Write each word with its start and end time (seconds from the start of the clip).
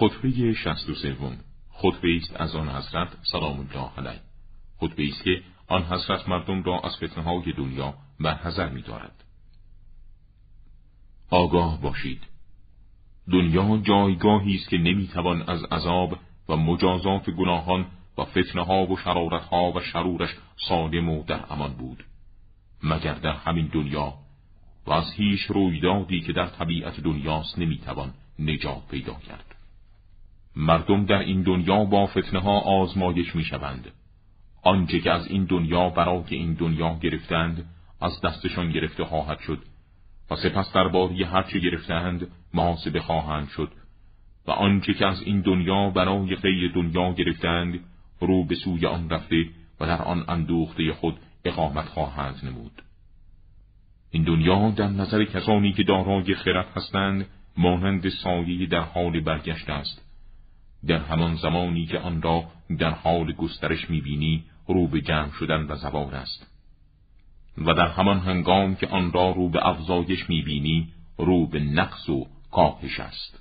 خطبه 0.00 0.52
شست 0.52 0.90
و 0.90 0.94
سوم. 0.94 1.36
خطبه 1.70 2.16
است 2.16 2.40
از 2.40 2.56
آن 2.56 2.68
حضرت 2.68 3.08
سلام 3.32 3.58
الله 3.58 3.90
علیه. 3.98 4.20
خطبه 4.78 5.08
است 5.08 5.24
که 5.24 5.42
آن 5.66 5.82
حضرت 5.82 6.28
مردم 6.28 6.62
را 6.62 6.80
از 6.80 6.96
فتنه 6.96 7.24
های 7.24 7.52
دنیا 7.52 7.94
برحضر 8.20 8.68
می 8.68 8.82
دارد. 8.82 9.24
آگاه 11.30 11.80
باشید. 11.80 12.22
دنیا 13.32 13.76
جایگاهی 13.76 14.54
است 14.54 14.68
که 14.68 14.78
نمی‌توان 14.78 15.42
از 15.42 15.64
عذاب 15.64 16.18
و 16.48 16.56
مجازات 16.56 17.30
گناهان 17.30 17.86
و 18.18 18.24
فتنه 18.24 18.64
ها 18.64 18.86
و 18.86 18.96
شرارت 18.96 19.44
ها 19.44 19.72
و 19.72 19.80
شرورش 19.80 20.30
سالم 20.68 21.08
و 21.08 21.24
در 21.24 21.52
امان 21.52 21.72
بود. 21.72 22.04
مگر 22.82 23.14
در 23.14 23.34
همین 23.34 23.66
دنیا 23.66 24.14
و 24.86 24.92
از 24.92 25.12
هیچ 25.12 25.40
رویدادی 25.40 26.20
که 26.20 26.32
در 26.32 26.46
طبیعت 26.46 27.00
دنیاست 27.00 27.58
نمی‌توان 27.58 28.14
نجات 28.38 28.88
پیدا 28.90 29.14
کرد. 29.14 29.59
مردم 30.56 31.04
در 31.04 31.18
این 31.18 31.42
دنیا 31.42 31.84
با 31.84 32.06
فتنه 32.06 32.40
ها 32.40 32.60
آزمایش 32.60 33.36
می‌شوند. 33.36 33.92
آنچه 34.62 35.00
که 35.00 35.10
از 35.10 35.26
این 35.26 35.44
دنیا 35.44 35.88
برای 35.88 36.24
این 36.30 36.54
دنیا 36.54 36.98
گرفتند 37.02 37.68
از 38.00 38.20
دستشان 38.20 38.72
گرفته 38.72 39.04
خواهد 39.04 39.38
شد 39.38 39.58
و 40.30 40.36
سپس 40.36 40.72
درباره 40.72 41.26
هرچه 41.26 41.58
گرفتند 41.58 42.26
محاسبه 42.54 43.00
خواهند 43.00 43.48
شد 43.48 43.72
و 44.46 44.50
آنچه 44.50 44.94
که 44.94 45.06
از 45.06 45.22
این 45.22 45.40
دنیا 45.40 45.90
برای 45.90 46.36
غیر 46.36 46.72
دنیا 46.74 47.12
گرفتند 47.12 47.80
رو 48.20 48.44
به 48.44 48.54
سوی 48.54 48.86
آن 48.86 49.10
رفته 49.10 49.44
و 49.80 49.86
در 49.86 50.02
آن 50.02 50.24
اندوخته 50.28 50.92
خود 50.92 51.16
اقامت 51.44 51.84
خواهند 51.84 52.40
نمود. 52.42 52.82
این 54.10 54.22
دنیا 54.22 54.70
در 54.70 54.88
نظر 54.88 55.24
کسانی 55.24 55.72
که 55.72 55.82
دارای 55.82 56.34
خرد 56.34 56.66
هستند 56.76 57.26
مانند 57.56 58.08
سایه 58.08 58.66
در 58.66 58.80
حال 58.80 59.20
برگشت 59.20 59.70
است. 59.70 60.09
در 60.86 60.98
همان 60.98 61.34
زمانی 61.34 61.86
که 61.86 61.98
آن 61.98 62.22
را 62.22 62.44
در 62.78 62.90
حال 62.90 63.32
گسترش 63.32 63.90
می‌بینی 63.90 64.44
رو 64.66 64.86
به 64.86 65.00
جمع 65.00 65.30
شدن 65.30 65.66
و 65.66 65.76
زوال 65.76 66.14
است. 66.14 66.46
و 67.58 67.74
در 67.74 67.88
همان 67.88 68.18
هنگام 68.18 68.74
که 68.74 68.86
آن 68.86 69.12
را 69.12 69.30
رو 69.30 69.48
به 69.48 69.66
افزایش 69.66 70.28
می‌بینی 70.28 70.92
رو 71.18 71.46
به 71.46 71.60
نقص 71.60 72.08
و 72.08 72.26
کاهش 72.50 73.00
است. 73.00 73.40